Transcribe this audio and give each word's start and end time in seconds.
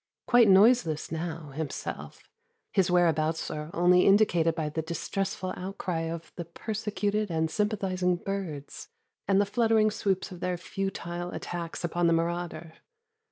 Quite 0.25 0.47
noiseless 0.49 1.11
now, 1.11 1.49
himself, 1.51 2.27
his 2.71 2.89
whereabouts 2.89 3.51
are 3.51 3.69
only 3.71 4.07
indicated 4.07 4.55
by 4.55 4.69
the 4.69 4.81
distressful 4.81 5.53
outcry 5.55 6.09
of 6.11 6.33
the 6.37 6.45
persecuted 6.45 7.29
and 7.29 7.51
sympathizing 7.51 8.15
birds 8.15 8.87
and 9.27 9.39
the 9.39 9.45
fluttering 9.45 9.91
swoops 9.91 10.31
of 10.31 10.39
their 10.39 10.57
futile 10.57 11.29
attacks 11.29 11.83
upon 11.83 12.07
the 12.07 12.13
marauder. 12.13 12.77